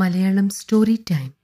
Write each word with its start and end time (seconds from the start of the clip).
Malayalam 0.00 0.48
story 0.48 1.04
time 1.10 1.34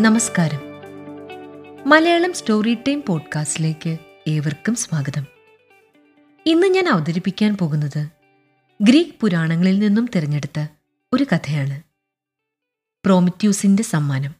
നമസ്കാരം. 0.00 0.60
Malayalam 1.90 2.32
story 2.32 2.74
time 2.74 3.02
പോഡ്കാസ്റ്റിലേക്ക് 3.08 3.98
ഏവർക്കും 4.28 4.74
സ്വാഗതം. 4.74 5.26
ഇന്ന് 6.46 6.66
ഞാൻ 6.66 6.88
അവതരിപ്പിക്കാൻ 6.88 7.56
പോകുന്നത് 7.56 8.08
ഗ്രീക്ക് 8.82 9.20
പുരാണങ്ങളിൽ 9.20 9.78
നിന്നും 9.78 10.08
തിരഞ്ഞെടുത്ത 10.16 10.66
ഒരു 11.12 11.26
കഥയാണ്. 11.32 11.82
പ്രോമിറ്റ്യൂസിന്റെ 13.04 13.82
സമ്മാനം. 13.82 14.34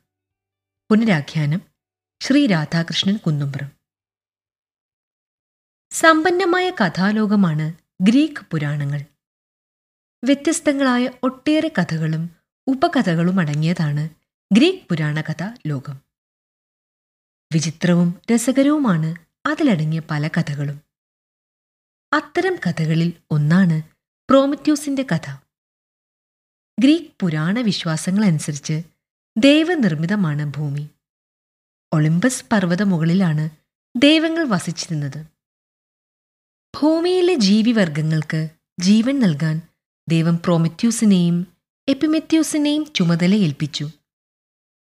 പുനരാഖ്യാനം 0.91 1.61
ശ്രീ 2.21 2.47
രാധാകൃഷ്ണൻ 2.47 3.17
കുന്നുംപുറം. 3.17 3.82
സമ്പന്നമായ 5.93 6.71
കഥാലോകമാണ് 6.71 7.75
ഗ്രീക്ക് 8.03 8.47
പുരാണങ്ങൾ. 8.51 9.01
വ്യത്യസ്തങ്ങളായ 10.25 11.11
ഒട്ടേറെ 11.23 11.73
കഥകളും 11.79 12.31
ഉപകഥകളും 12.67 13.41
അടങ്ങിയതാണ് 13.41 14.09
ഗ്രീക്ക് 14.53 14.89
പുരാണ 14.89 15.21
കഥ 15.21 15.45
ലോകം. 15.67 16.01
വിചിത്രവും 17.53 18.21
രസകരവുമാണ് 18.35 19.15
അതിലടങ്ങിയ 19.47 20.03
പല 20.11 20.29
കഥകളും. 20.29 20.81
അത്തരം 22.13 22.57
കഥകളിൽ 22.57 23.13
ഒന്നാണ് 23.31 23.83
പ്രോമറ്റ്യൂസിന്റെ 24.31 25.03
കഥ. 25.03 25.31
ഗ്രീക്ക് 26.81 27.11
പുരാണ 27.21 27.59
വിശ്വാസങ്ങളനുസരിച്ച് 27.59 28.83
ദൈവനിർമ്മിതമാണ് 29.39 30.45
ഭൂമി. 30.45 30.89
ഒളിമ്പസ് 31.93 32.45
പർവത 32.53 32.83
മുകളിലാണ് 32.83 33.51
ദൈവങ്ങൾ 33.97 34.49
വസിച്ചിരുന്നത്. 34.49 35.32
ഭൂമിയിലെ 36.77 37.35
ജീവിവർഗങ്ങൾക്ക് 37.35 38.49
ജീവൻ 38.81 39.21
നൽകാൻ 39.21 39.61
ദൈവം 40.09 40.37
പ്രോമെത്യൂസിനെയും 40.37 41.47
എപ്പിമെത്യൂസിനെയും 41.89 42.93
ചുമതല 42.95 43.35
ഏൽപ്പിച്ചു 43.35 43.91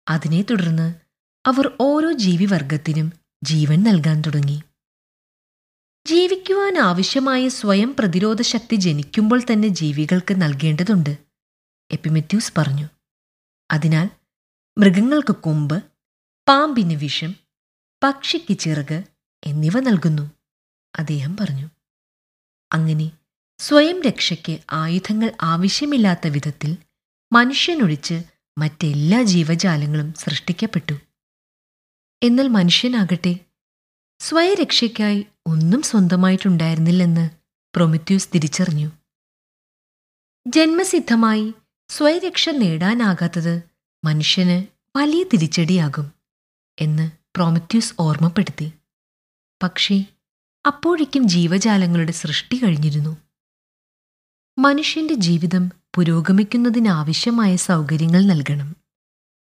അതിനെ 0.08 0.42
തുടർന്ന് 0.42 0.94
അവർ 1.46 1.76
ഓരോ 1.80 2.12
ജീവിവർഗത്തിനും 2.12 3.12
ജീവൻ 3.44 3.82
നൽകാൻ 3.82 4.20
തുടങ്ങി. 4.20 4.62
ജീവിക്കുവാൻ 6.06 6.78
ആവശ്യമായ 6.78 7.48
സ്വയം 7.48 7.96
പ്രതിരോധ 7.98 8.42
ശക്തി 8.42 8.76
ജനിക്കുമ്പോൾ 8.76 9.40
തന്നെ 9.40 9.68
ജീവികൾക്ക് 9.68 10.42
നൽകേണ്ടതുണ്ട് 10.42 11.18
എപ്പിമെത്യൂസ് 11.90 12.52
പറഞ്ഞു. 12.58 12.86
അതിനാൽ 13.70 14.10
മൃഗങ്ങൾക്ക് 14.78 15.34
കൊമ്പ് 15.36 15.82
പാമ്പിന് 16.48 16.94
വിഷം 16.94 17.34
പക്ഷിക്ക് 18.02 18.58
ചിറക് 18.58 19.04
എന്നിവ 19.46 19.80
നൽകുന്നു 19.80 20.30
അദ്ദേഹം 20.94 21.36
പറഞ്ഞു. 21.36 21.77
അങ്ങനെ 22.72 23.10
സ്വയം 23.58 24.02
രക്ഷയ്ക്ക് 24.02 24.58
ആയുധങ്ങൾ 24.72 25.32
ആവശ്യമില്ലാത്ത 25.42 26.26
വിധത്തിൽ 26.26 26.76
മനുഷ്യനൊഴിച്ച് 27.32 28.22
മറ്റെല്ലാ 28.58 29.22
ജീവജാലങ്ങളും 29.22 30.14
സൃഷ്ടിക്കപ്പെട്ടു. 30.14 30.92
എന്നാൽ 32.22 32.48
മനുഷ്യനാകട്ടെ 32.48 33.38
സ്വയരക്ഷയ്ക്കായി 34.20 35.26
ഒന്നും 35.46 35.82
സ്വന്തമായിട്ടുണ്ടായിരുന്നില്ലെന്ന് 35.82 37.30
പ്രൊമിത്യൂസ് 37.74 38.28
തിരിച്ചറിഞ്ഞു. 38.34 38.90
ജന്മസിദ്ധമായി 40.46 41.54
സ്വയരക്ഷ 41.88 42.48
നേടാനാകാത്തത് 42.48 43.62
മനുഷ്യന് 44.04 44.66
വലിയ 44.96 45.22
തിരിച്ചടിയാകും 45.22 46.12
എന്ന് 46.80 47.10
പ്രോമിത്യൂസ് 47.36 47.94
ഓർമ്മപ്പെടുത്തി. 47.98 48.72
പക്ഷേ 49.62 50.04
അപ്പോഴേക്കും 50.66 51.28
ജീവജാലങ്ങളുടെ 51.28 52.12
സൃഷ്ടി 52.12 52.56
കഴിഞ്ഞിരുന്നു. 52.56 53.16
മനുഷ്യന്റെ 54.58 55.14
ജീവിതം 55.14 55.72
പുരോഗമിക്കുന്നതിനാവശ്യമായ 55.94 57.56
സൗകര്യങ്ങൾ 57.56 58.24
നൽകണം. 58.24 58.76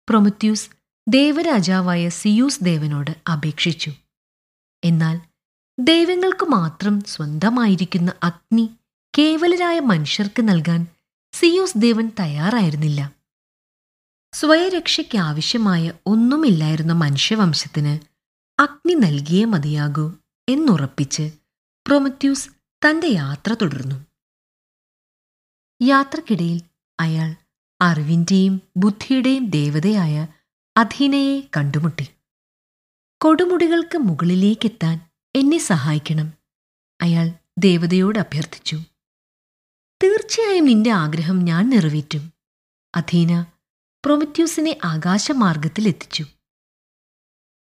പ്രൊമത്യൂസ് 0.10 0.70
ദേവരാജാവായ 1.08 2.10
സിയൂസ് 2.10 2.60
ദേവനോട് 2.64 3.30
അപേക്ഷിച്ചു. 3.32 3.92
എന്നാൽ 4.84 5.20
ദൈവങ്ങൾക്ക് 5.80 6.46
മാത്രം 6.46 7.04
സ്വന്തമായിരിക്കുന്ന 7.08 8.14
അഗ്നി 8.24 8.70
കേവലരായ 9.18 9.80
മനുഷ്യർക്ക് 9.80 10.48
നൽകാൻ 10.48 10.88
സിയൂസ് 11.34 11.74
ദേവൻ 11.78 12.12
തയ്യാറായിരുന്നില്ല. 12.20 13.12
സ്വയരക്ഷയ്ക്ക് 14.34 15.18
ആവശ്യമായ 15.18 15.94
ഒന്നുമില്ലായിരുന്ന 16.06 16.94
മനുഷ്യവംശത്തിന് 16.94 18.00
അഗ്നി 18.62 18.94
നൽകിയേ 18.94 19.46
മതിയാകൂ. 19.46 20.12
എന്നുറപ്പിച്ച് 20.50 21.32
പ്രൊമത്യൂസ് 21.86 22.50
തന്റെ 22.82 23.08
യാത്ര 23.08 23.54
തുടർന്നു. 23.54 23.98
യാത്രക്കിടയിൽ 25.82 26.62
അയാൾ 27.00 27.36
അറിവിന്റെയും 27.82 28.62
ബുദ്ധിയുടെയും 28.78 29.46
ദേവതയായ 29.50 30.28
അധീനയെ 30.78 31.50
കണ്ടുമുട്ടി. 31.58 32.08
കൊടുമുടികൾക്ക് 33.22 33.98
മുകളിലേക്കെത്താൻ 33.98 35.00
എന്നെ 35.36 35.58
സഹായിക്കണം 35.58 36.34
അയാൾ 37.02 37.28
ദേവതയോട് 37.60 38.20
അഭ്യർത്ഥിച്ചു. 38.20 38.78
തീർച്ചയായും 40.04 40.66
നിന്റെ 40.66 40.92
ആഗ്രഹം 40.92 41.40
ഞാൻ 41.40 41.70
നിറവേറ്റും 41.70 42.34
അധീന 42.96 43.42
പ്രൊമറ്റ്യൂസിനെ 44.06 44.78
ആകാശമാർഗത്തിൽ 44.84 45.88
എത്തിച്ചു 45.88 46.24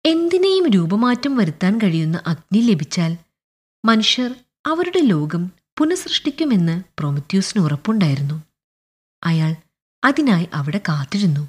എന്തിനേയും 0.05 0.67
രൂപമാറ്റം 0.71 1.37
വരുത്താൻ 1.37 1.79
കഴിയുന്ന 1.79 2.23
അഗ്നി 2.27 2.61
ലഭിച്ചാൽ 2.61 3.17
മനുഷ്യർ 3.85 4.35
അവരുടെ 4.67 5.01
ലോകം 5.01 5.43
പുനഃസൃഷ്ടിക്കുമെന്ന് 5.79 6.83
പ്രൊമറ്റ്യൂസിന് 6.99 7.63
ഉറപ്പുണ്ടായിരുന്നു. 7.63 8.43
അയാൾ 9.25 9.57
അതിനായി 10.05 10.49
അവിടെ 10.55 10.79
കാത്തിരുന്നു. 10.79 11.49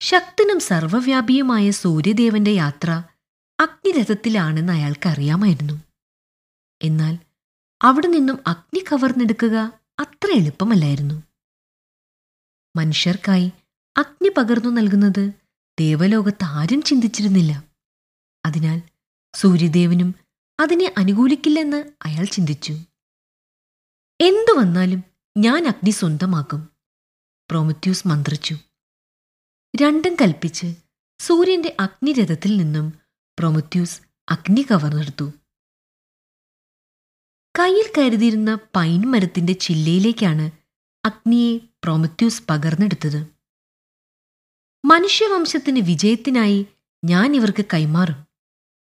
ശക്തനും 0.00 0.60
സർവവ്യാപിയുമായ 0.60 1.70
സൂര്യദേവന്റെ 1.70 2.50
യാത്ര 2.50 2.90
അഗ്നിരഥത്തിലാണെന്ന് 3.60 4.72
അയാൾക്കറിയാമായിരുന്നു 4.72 5.76
എന്നാൽ 6.82 7.14
അവിടെ 7.82 8.06
നിന്നും 8.06 8.38
അഗ്നി 8.46 8.84
കവർന്നെടുക്കുക 8.92 9.56
അത്ര 9.98 10.28
എളുപ്പമല്ലായിരുന്നു. 10.36 11.16
മനുഷ്യർക്കായി 12.76 13.52
അഗ്നി 13.96 14.28
പകർന്നു 14.28 14.70
നൽകുന്നത് 14.70 15.24
ദേവലോകത്ത് 15.78 16.44
ആരും 16.44 16.82
ചിന്തിച്ചിരുന്നില്ല. 16.82 17.64
അതിനാൽ 18.46 18.82
സൂര്യദേവനും 19.34 20.14
അതിനെ 20.60 20.94
അനുകൂലിക്കില്ലെന്ന് 20.98 21.84
അയാൾ 22.04 22.24
ചിന്തിച്ചു. 22.24 22.72
എന്തു 24.20 24.58
വന്നാലും 24.58 25.04
ഞാൻ 25.38 25.66
അഗ്നി 25.66 25.90
സ്വന്തമാക്കും 25.90 26.68
പ്രോമത്യൂസ് 27.50 28.08
മന്ത്രിച്ചു. 28.08 28.54
രണ്ടും 29.80 30.14
കൽപ്പിച്ച് 30.14 30.74
സൂര്യന്റെ 31.18 31.76
അഗ്നിരഥത്തിൽ 31.80 32.56
നിന്നും 32.56 32.92
പ്രൊമത്യൂസ് 33.38 34.00
അഗ്നി 34.28 34.66
കവർന്നെടുത്തു 34.70 35.32
കയ്യിൽ 37.58 37.92
കരുതിയിരുന്ന 37.98 38.58
പൈൻ 38.76 39.00
മരത്തിന്റെ 39.00 39.52
ചില്ലയിലേക്കാണ് 39.52 40.50
അഗ്നിയെ 41.04 41.58
പ്രൊമത്യൂസ് 41.84 42.42
പകർന്നെടുത്തത്. 42.50 43.37
മനുഷ്യവംശത്തിന് 44.84 45.78
വിജയത്തിനായി 45.78 46.66
ഞാൻ 47.04 47.36
ഇവർക്ക് 47.36 47.64
കൈമാറും. 47.74 48.26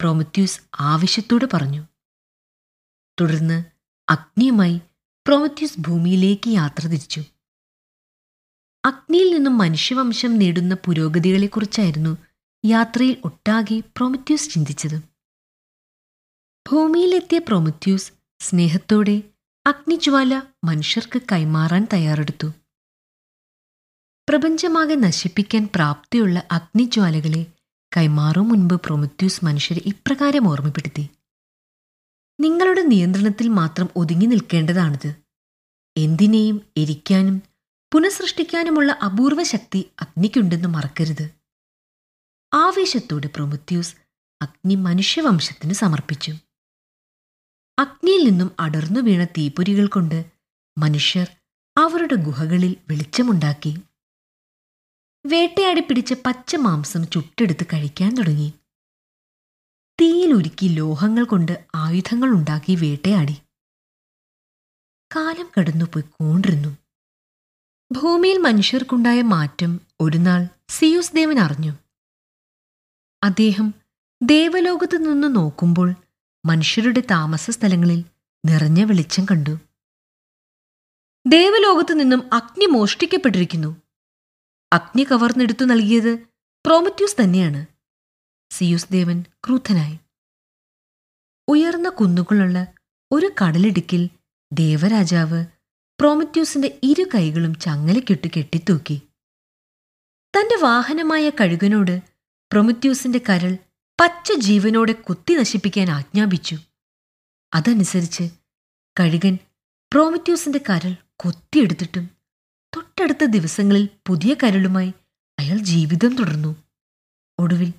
പ്രൊമത്യൂസ് 0.01 0.61
ആവശ്യത്തോടെ 0.81 1.49
പറഞ്ഞു. 1.53 1.83
തുടർന്ന് 3.21 3.65
അഗ്നിയുമായി 4.09 4.81
പ്രൊമത്യൂസ് 5.27 5.81
ഭൂമിയിലേക്ക് 5.81 6.49
യാത്ര 6.49 6.87
തിരിച്ചു. 6.87 7.25
അഗ്നിയിൽ 8.85 9.35
നിന്നും 9.35 9.59
മനുഷ്യവംശം 9.59 10.39
നേടുന്ന 10.39 10.75
പുരോഗതികളെക്കുറിച്ചായിരുന്നു 10.75 12.17
യാത്രയിൽ 12.65 13.17
ഒട്ടാകെ 13.25 13.81
പ്രൊമത്യൂസ് 13.81 14.51
ചിന്തിച്ചത്. 14.51 15.01
ഭൂമിയിലെത്തിയ 16.69 17.39
പ്രൊമത്യൂസ് 17.39 18.13
സ്നേഹത്തോടെ 18.41 19.23
അഗ്നിജ്വാല 19.67 20.43
മനുഷ്യർക്ക് 20.65 21.21
കൈമാറാൻ 21.33 21.87
തയ്യാറെടുത്തു. 21.93 22.53
പ്രപഞ്ചമാകെ 24.29 24.95
നശിപ്പിക്കാൻ 24.95 25.69
പ്രാപ്തിയുള്ള 25.75 26.43
അഗ്നിജ്വാലകളെ 26.53 27.47
കൈമാറും 27.97 28.49
മുൻപ് 28.49 28.75
പ്രൊമത്യൂസ് 28.75 29.45
മനുഷ്യരെ 29.45 29.83
ഇപ്രകാരം 29.87 30.49
ഓർമ്മപ്പെടുത്തി. 30.49 31.09
നിങ്ങളുടെ 32.41 32.83
നിയന്ത്രണത്തിൽ 32.83 33.49
മാത്രം 33.49 33.89
ഒതുങ്ങി 33.97 34.27
നിൽക്കേണ്ടതാണിത്. 34.27 35.15
എന്തിനേയും 35.97 36.61
എരിക്കാനും 36.77 37.43
പുനഃസൃഷ്ടിക്കാനുമുള്ള 37.93 38.93
അപൂർവ 38.93 39.43
ശക്തി 39.43 39.91
അഗ്നിക്കുണ്ടെന്ന് 40.01 40.69
മറക്കരുത്. 40.69 41.31
ആവേശത്തോടെ 42.55 43.29
പ്രൊമത്യൂസ് 43.35 43.95
അഗ്നി 44.43 44.75
മനുഷ്യവംശത്തിന് 44.75 45.73
സമർപ്പിച്ചു. 45.73 46.33
അഗ്നിയിൽ 47.79 48.25
നിന്നും 48.29 48.51
അടർന്നു 48.61 49.01
വീണ 49.01 49.25
തീപ്പൊരികൾ 49.25 49.87
കൊണ്ട് 49.87 50.25
മനുഷ്യർ 50.79 51.29
അവരുടെ 51.77 52.15
ഗുഹകളിൽ 52.15 52.77
വെളിച്ചമുണ്ടാക്കി. 52.89 53.73
വേട്ടയാടി 55.27 55.81
പിടിച്ച 55.81 56.15
പച്ച 56.27 56.57
മാംസം 56.57 57.07
ചുട്ടെടുത്ത് 57.07 57.67
കഴിക്കാൻ 57.67 58.15
തുടങ്ങി. 58.15 58.53
തീയിലൊരുക്കി 60.01 60.69
ലോഹങ്ങൾ 60.69 61.25
കൊണ്ട് 61.25 61.65
ആയുധങ്ങൾ 61.75 62.29
ഉണ്ടാക്കി 62.29 62.75
വേട്ടയാടി. 62.75 63.37
കാലം 65.17 65.51
കടന്നുപോയി 65.59 66.05
കൊണ്ടിരുന്നു. 66.21 66.77
ഭൂമിയിൽ 67.93 68.39
മനുഷ്യർക്കുണ്ടായ 68.39 69.23
മാറ്റം 69.23 69.81
ഒരു 70.01 70.19
നാൾ 70.19 70.49
സിയൂസ് 70.69 71.17
ദേവൻ 71.17 71.39
അറിഞ്ഞു. 71.39 71.73
അദ്ദേഹം 73.23 73.75
ദേവലോകത്തു 74.23 74.97
നിന്ന് 74.97 75.37
നോക്കുമ്പോൾ 75.37 75.95
മനുഷ്യരുടെ 76.45 77.03
താമസ 77.11 77.51
സ്ഥലങ്ങളിൽ 77.51 78.05
നിറഞ്ഞ 78.47 78.85
വെളിച്ചം 78.85 79.25
കണ്ടു. 79.25 79.59
ദേവലോകത്തു 81.27 81.93
നിന്നും 81.93 82.31
അഗ്നി 82.33 82.67
മോഷ്ടിക്കപ്പെട്ടിരിക്കുന്നു. 82.67 83.90
അഗ്നി 84.73 85.05
കവർന്നെടുത്തു 85.05 85.65
നൽകിയത് 85.65 86.19
പ്രോമറ്റ്യൂസ് 86.67 87.17
തന്നെയാണ്. 87.23 87.67
സിയൂസ് 88.51 88.87
ദേവൻ 88.93 89.23
ക്രൂദ്ധനായി. 89.23 89.99
ഉയർന്ന 91.49 91.89
കുന്നുകളുള്ള 91.89 92.73
ഒരു 93.13 93.31
കടലിടുക്കിൽ 93.43 94.11
ദേവരാജാവ് 94.53 95.47
പ്രോമറ്റ്യൂസിന്റെ 96.01 96.81
ഇരു 96.83 97.07
കൈകളും 97.15 97.55
ചങ്ങലക്കിട്ട് 97.55 98.29
കെട്ടിത്തൂക്കി. 98.37 99.03
തന്റെ 100.37 100.57
വാഹനമായ 100.63 101.31
കഴുകനോട് 101.31 102.03
പ്രൊമറ്റ്യൂസിന്റെ 102.53 103.19
കരൾ 103.19 103.59
പച്ച 104.01 104.33
ജീവനോടെ 104.33 104.93
കുത്തി 104.93 105.35
നശിപ്പിക്കാൻ 105.35 105.91
ആജ്ഞാപിച്ചു. 105.91 106.57
അതനുസരിച്ച് 107.55 108.31
കഴുകൻ 109.01 109.39
പ്രോമറ്റ്യൂസിന്റെ 109.93 110.59
കരൾ 110.59 110.97
കൊത്തിയെടുത്തിട്ടും 111.17 112.20
തൊട്ടടുത്ത 112.91 113.25
ദിവസങ്ങളിൽ 113.25 113.89
പുതിയ 114.07 114.37
കരളുമായി 114.43 114.93
അയാൾ 115.39 115.59
ജീവിതം 115.59 116.17
തുടർന്നു. 116.17 116.57
ഒടുവിൽ 117.39 117.73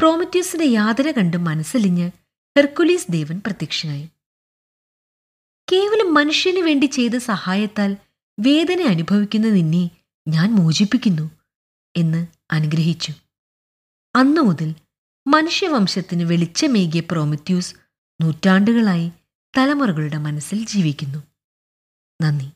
പ്രോമറ്റ്യൂസിന്റെ 0.00 0.64
യാതന 0.64 1.10
കണ്ട് 1.10 1.36
മനസ്സലിഞ്ഞ് 1.36 2.10
ഹെർക്കുലീസ് 2.58 3.06
ദേവൻ 3.10 3.40
പ്രത്യക്ഷനായി. 3.46 4.08
കേവലം 5.72 6.14
മനുഷ്യന് 6.14 6.58
വേണ്ടി 6.58 6.86
ചെയ്ത 6.86 7.16
സഹായത്താൽ 7.16 7.96
വേദന 8.40 8.82
അനുഭവിക്കുന്ന 8.82 9.46
നിന്നെ 9.46 9.90
ഞാൻ 10.28 10.50
മോചിപ്പിക്കുന്നു 10.50 11.30
എന്ന് 11.96 12.26
അനുഗ്രഹിച്ചു. 12.50 13.12
അന്നു 14.16 14.40
മുതൽ 14.40 14.74
മനുഷ്യവംശത്തിന് 15.26 16.22
വെളിച്ചമേകിയ 16.22 17.00
പ്രോമത്യൂസ് 17.00 17.74
നൂറ്റാണ്ടുകളായി 18.20 19.12
തലമുറകളുടെ 19.56 20.18
മനസ്സിൽ 20.18 20.66
ജീവിക്കുന്നു. 20.66 21.18
നന്ദി. 22.22 22.50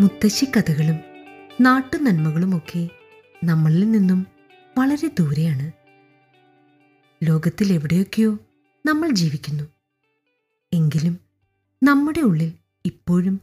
മുത്തശ്ശി 0.00 0.44
കഥകളും 0.44 1.00
നാട്ടു 1.60 1.96
നന്മകളുമൊക്കെ 1.96 2.88
നമ്മളിൽ 3.44 3.90
നിന്നും 3.90 4.26
വളരെ 4.78 5.08
ദൂരെയാണ്. 5.08 5.72
ലോകത്തിൽ 7.22 7.72
എവിടെയൊക്കെയോ 7.72 8.38
നമ്മൾ 8.86 9.10
ജീവിക്കുന്നു. 9.10 9.64
എങ്കിലും 10.72 11.20
നമ്മുടെ 11.82 12.20
ഉള്ളിൽ 12.20 12.52
ഇപ്പോഴും 12.84 13.40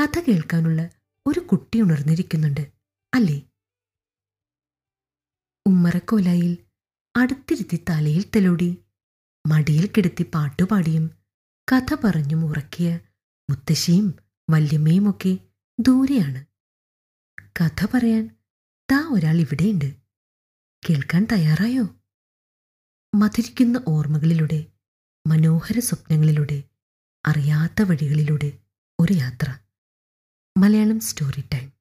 കഥ 0.00 0.20
കേൾക്കാനുള്ള 0.20 0.90
ഒരു 1.26 1.40
കുട്ടി 1.40 1.80
ഉണർന്നിരിക്കുന്നുണ്ട് 1.80 2.66
അല്ലേ? 3.14 3.42
ഉമ്മറക്കോലായിൽ 5.66 6.58
അടുത്തിരുത്തി 7.16 7.84
തലയിൽ 7.90 8.24
തെലോടി 8.36 8.76
മടിയിൽ 9.46 9.86
കിടത്തി 9.86 10.24
പാട്ടുപാടിയും 10.34 11.10
കഥ 11.72 11.96
പറഞ്ഞും 12.04 12.44
ഉറക്കിയ 12.44 13.00
മുത്തശ്ശിയും 13.50 14.14
വല്യമ്മയുമൊക്കെ 14.50 15.38
ദൂരെയാണ്. 15.78 16.46
കഥ 17.60 17.86
പറയാൻ 17.94 18.36
താ 18.92 19.08
ഒരാൾ 19.12 19.36
ഇവിടെയുണ്ട്. 19.36 19.96
കേൾക്കാൻ 20.90 21.26
തയ്യാറായോ? 21.32 21.96
മധുരിക്കുന്ന 23.14 23.84
ഓർമ്മകളിലൂടെ 23.88 24.66
മനോഹര 25.26 25.80
സ്വപ്നങ്ങളിലൂടെ 25.80 26.64
അറിയാത്ത 27.26 27.82
വഴികളിലൂടെ 27.82 28.58
ഒരു 29.00 29.12
യാത്ര. 29.12 29.58
Malayalam 30.58 31.00
story 31.00 31.44
time. 31.54 31.75